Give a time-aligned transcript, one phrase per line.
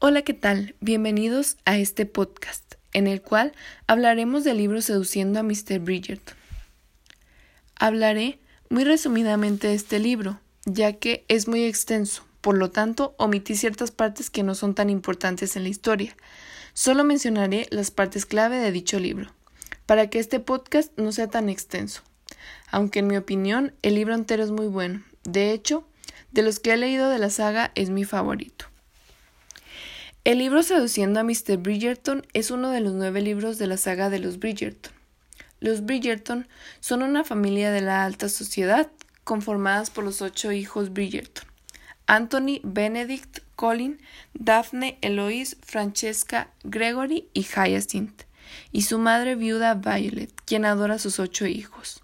[0.00, 0.76] Hola, ¿qué tal?
[0.78, 3.52] Bienvenidos a este podcast, en el cual
[3.88, 5.80] hablaremos del libro Seduciendo a Mr.
[5.80, 6.36] Bridgerton.
[7.74, 8.38] Hablaré
[8.70, 13.90] muy resumidamente de este libro, ya que es muy extenso, por lo tanto omití ciertas
[13.90, 16.16] partes que no son tan importantes en la historia.
[16.74, 19.32] Solo mencionaré las partes clave de dicho libro,
[19.84, 22.02] para que este podcast no sea tan extenso.
[22.70, 25.02] Aunque en mi opinión el libro entero es muy bueno.
[25.24, 25.88] De hecho,
[26.30, 28.66] de los que he leído de la saga es mi favorito.
[30.28, 31.56] El libro Seduciendo a Mr.
[31.56, 34.92] Bridgerton es uno de los nueve libros de la saga de los Bridgerton.
[35.58, 36.46] Los Bridgerton
[36.80, 38.90] son una familia de la alta sociedad
[39.24, 41.48] conformadas por los ocho hijos Bridgerton.
[42.06, 44.02] Anthony, Benedict, Colin,
[44.34, 48.24] Daphne, Eloise, Francesca, Gregory y Hyacinth,
[48.70, 52.02] y su madre viuda Violet, quien adora a sus ocho hijos.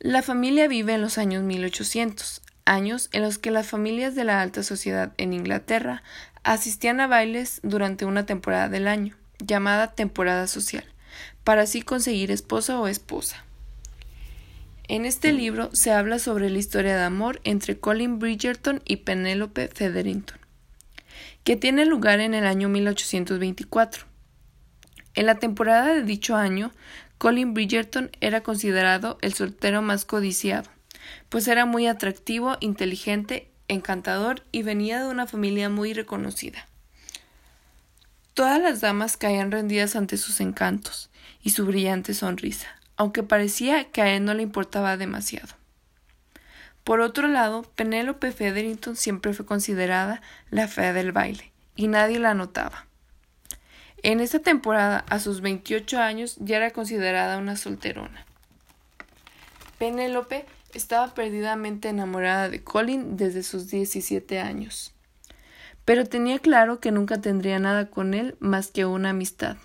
[0.00, 4.40] La familia vive en los años 1800, años en los que las familias de la
[4.40, 6.04] alta sociedad en Inglaterra
[6.44, 10.84] asistían a bailes durante una temporada del año, llamada temporada social,
[11.42, 13.44] para así conseguir esposa o esposa.
[14.86, 19.68] En este libro se habla sobre la historia de amor entre Colin Bridgerton y Penelope
[19.68, 20.38] Featherington,
[21.42, 24.04] que tiene lugar en el año 1824.
[25.14, 26.72] En la temporada de dicho año,
[27.18, 30.70] Colin Bridgerton era considerado el soltero más codiciado,
[31.28, 36.66] pues era muy atractivo, inteligente encantador y venía de una familia muy reconocida.
[38.34, 41.10] Todas las damas caían rendidas ante sus encantos
[41.42, 45.54] y su brillante sonrisa, aunque parecía que a él no le importaba demasiado.
[46.84, 52.34] Por otro lado, Penélope Featherington siempre fue considerada la fea del baile, y nadie la
[52.34, 52.86] notaba.
[54.02, 58.24] En esta temporada, a sus 28 años, ya era considerada una solterona.
[59.78, 64.92] Penélope estaba perdidamente enamorada de Colin desde sus 17 años.
[65.84, 69.56] Pero tenía claro que nunca tendría nada con él más que una amistad.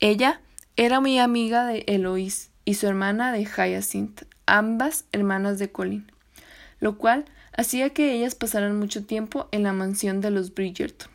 [0.00, 0.40] Ella
[0.76, 6.10] era muy amiga de Eloise y su hermana de Hyacinth, ambas hermanas de Colin,
[6.80, 7.24] lo cual
[7.56, 11.10] hacía que ellas pasaran mucho tiempo en la mansión de los Bridgerton.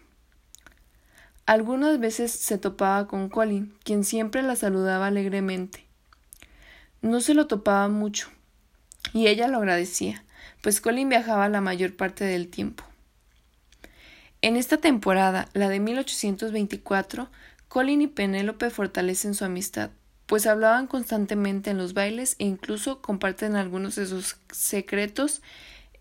[1.45, 5.85] Algunas veces se topaba con Colin, quien siempre la saludaba alegremente.
[7.01, 8.29] No se lo topaba mucho,
[9.13, 10.23] y ella lo agradecía,
[10.61, 12.83] pues Colin viajaba la mayor parte del tiempo.
[14.41, 17.29] En esta temporada, la de 1824,
[17.67, 19.89] Colin y Penélope fortalecen su amistad,
[20.25, 25.41] pues hablaban constantemente en los bailes e incluso comparten algunos de sus secretos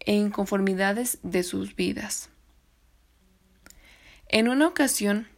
[0.01, 2.29] e inconformidades de sus vidas.
[4.29, 5.29] En una ocasión,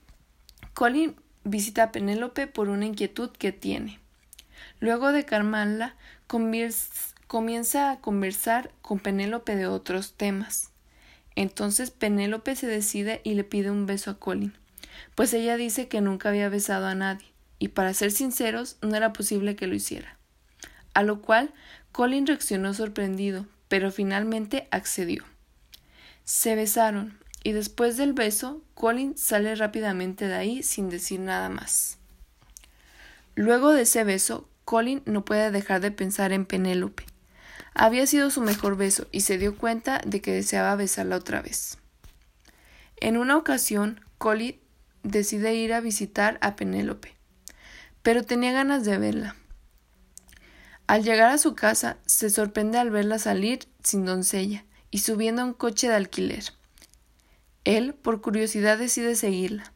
[0.74, 4.00] Colin visita a Penélope por una inquietud que tiene.
[4.80, 5.96] Luego de calmarla,
[7.28, 10.70] comienza a conversar con Penélope de otros temas.
[11.36, 14.54] Entonces Penélope se decide y le pide un beso a Colin,
[15.14, 17.26] pues ella dice que nunca había besado a nadie,
[17.58, 20.16] y para ser sinceros no era posible que lo hiciera.
[20.94, 21.52] A lo cual
[21.92, 25.22] Colin reaccionó sorprendido, pero finalmente accedió.
[26.24, 31.98] Se besaron, y después del beso, Colin sale rápidamente de ahí sin decir nada más.
[33.34, 37.04] Luego de ese beso, Colin no puede dejar de pensar en Penélope,
[37.74, 41.78] había sido su mejor beso y se dio cuenta de que deseaba besarla otra vez.
[42.96, 44.58] En una ocasión, Colin
[45.02, 47.14] decide ir a visitar a Penélope,
[48.02, 49.36] pero tenía ganas de verla.
[50.86, 55.44] Al llegar a su casa, se sorprende al verla salir sin doncella y subiendo a
[55.44, 56.44] un coche de alquiler.
[57.64, 59.72] Él, por curiosidad, decide seguirla.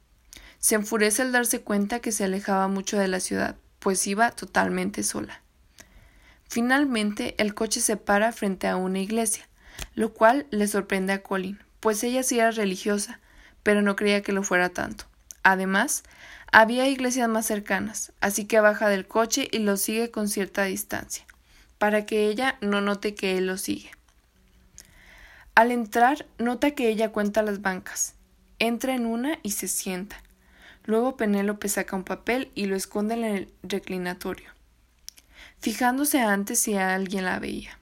[0.58, 5.02] Se enfurece al darse cuenta que se alejaba mucho de la ciudad, pues iba totalmente
[5.02, 5.41] sola.
[6.52, 9.48] Finalmente, el coche se para frente a una iglesia,
[9.94, 13.20] lo cual le sorprende a Colin, pues ella sí era religiosa,
[13.62, 15.06] pero no creía que lo fuera tanto.
[15.42, 16.02] Además,
[16.52, 21.24] había iglesias más cercanas, así que baja del coche y lo sigue con cierta distancia,
[21.78, 23.90] para que ella no note que él lo sigue.
[25.54, 28.14] Al entrar, nota que ella cuenta las bancas.
[28.58, 30.22] Entra en una y se sienta.
[30.84, 34.52] Luego Penélope saca un papel y lo esconde en el reclinatorio
[35.62, 37.78] fijándose antes si alguien la veía.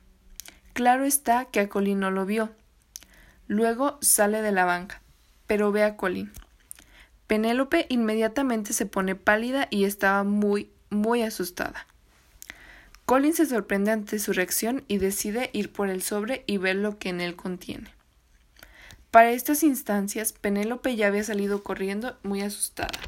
[0.75, 2.51] Claro está que a Colin no lo vio.
[3.49, 5.01] Luego sale de la banca,
[5.47, 6.31] pero ve a Colin.
[7.27, 11.87] Penélope inmediatamente se pone pálida y estaba muy, muy asustada.
[13.07, 16.99] Colin se sorprende ante su reacción y decide ir por el sobre y ver lo
[16.99, 17.89] que en él contiene.
[19.11, 23.01] Para estas instancias, Penélope ya había salido corriendo muy asustada.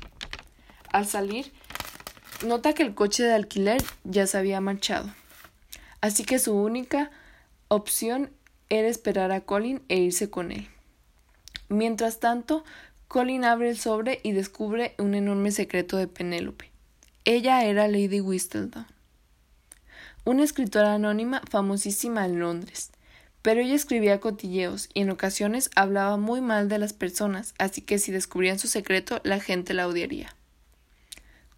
[0.90, 1.52] Al salir,
[2.44, 5.08] Nota que el coche de alquiler ya se había marchado,
[6.00, 7.12] así que su única
[7.68, 8.30] opción
[8.68, 10.66] era esperar a Colin e irse con él.
[11.68, 12.64] Mientras tanto,
[13.06, 16.70] Colin abre el sobre y descubre un enorme secreto de Penélope.
[17.24, 18.86] Ella era Lady Whistledown,
[20.24, 22.90] una escritora anónima famosísima en Londres.
[23.42, 27.98] Pero ella escribía cotilleos y en ocasiones hablaba muy mal de las personas, así que
[27.98, 30.34] si descubrían su secreto la gente la odiaría.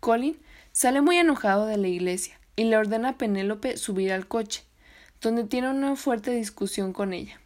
[0.05, 0.39] Colin
[0.73, 4.63] sale muy enojado de la iglesia y le ordena a Penélope subir al coche,
[5.23, 7.41] donde tiene una fuerte discusión con ella.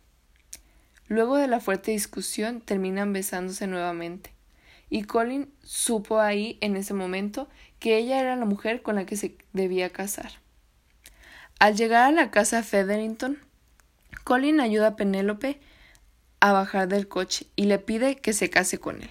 [1.06, 4.32] Luego de la fuerte discusión terminan besándose nuevamente,
[4.90, 9.16] y Colin supo ahí en ese momento que ella era la mujer con la que
[9.16, 10.32] se debía casar.
[11.60, 13.38] Al llegar a la casa Featherington,
[14.24, 15.60] Colin ayuda a Penélope
[16.40, 19.10] a bajar del coche y le pide que se case con él.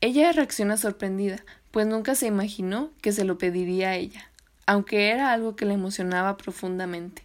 [0.00, 1.44] Ella reacciona sorprendida,
[1.74, 4.30] pues nunca se imaginó que se lo pediría a ella,
[4.64, 7.24] aunque era algo que le emocionaba profundamente.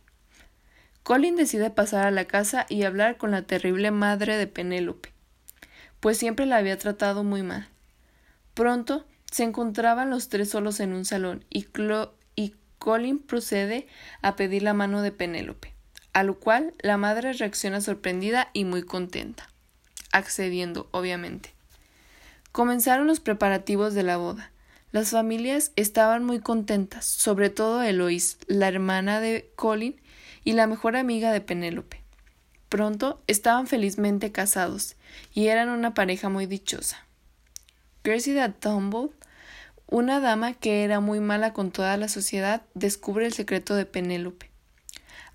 [1.04, 5.14] Colin decide pasar a la casa y hablar con la terrible madre de Penélope,
[6.00, 7.68] pues siempre la había tratado muy mal.
[8.56, 11.68] Pronto se encontraban los tres solos en un salón y,
[12.36, 13.86] y Colin procede
[14.24, 15.76] a pedir la mano de Penélope,
[16.12, 19.48] a lo cual la madre reacciona sorprendida y muy contenta,
[20.12, 21.59] accediendo, obviamente.
[22.52, 24.52] Comenzaron los preparativos de la boda.
[24.92, 30.02] Las familias estaban muy contentas, sobre todo Eloise, la hermana de Colin
[30.44, 32.02] y la mejor amiga de Penélope.
[32.70, 34.96] Pronto estaban felizmente casados
[35.34, 37.06] y eran una pareja muy dichosa.
[38.02, 39.10] Cressida Tumble,
[39.86, 44.50] una dama que era muy mala con toda la sociedad, descubre el secreto de Penélope.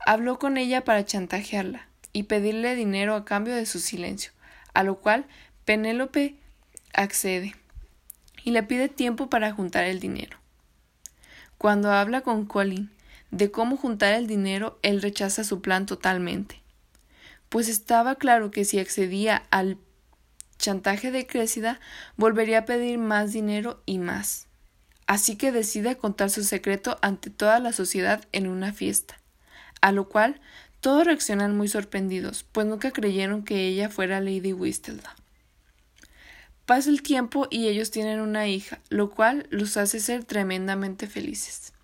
[0.05, 4.33] Habló con ella para chantajearla y pedirle dinero a cambio de su silencio,
[4.73, 5.27] a lo cual
[5.65, 6.37] Penélope
[6.95, 7.55] accede
[8.43, 10.39] y le pide tiempo para juntar el dinero.
[11.59, 12.91] Cuando habla con Colin
[13.31, 16.61] de cómo juntar el dinero, él rechaza su plan totalmente,
[17.49, 19.79] pues estaba claro que si accedía al
[20.59, 21.81] chantaje de Crécida,
[22.17, 24.47] volvería a pedir más dinero y más.
[25.07, 29.21] Así que decide contar su secreto ante toda la sociedad en una fiesta,
[29.81, 30.41] a lo cual
[30.81, 35.24] todos reaccionan muy sorprendidos, pues nunca creyeron que ella fuera Lady Whistledown.
[36.67, 41.75] Pasa el tiempo y ellos tienen una hija, lo cual los hace ser tremendamente felices.